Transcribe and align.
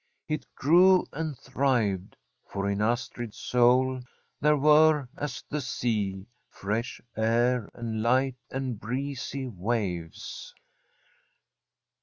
It 0.27 0.47
grew 0.55 1.05
and 1.13 1.37
thrived, 1.37 2.17
for 2.49 2.67
in 2.67 2.81
Astrid*s 2.81 3.37
son! 3.37 4.07
there 4.39 4.57
were, 4.57 5.07
as 5.15 5.43
at 5.43 5.49
the 5.51 5.61
sea, 5.61 6.25
fresh 6.49 6.99
air 7.15 7.69
and 7.75 8.01
light 8.01 8.37
and 8.49 8.79
breezy 8.79 9.45
waves. 9.47 10.55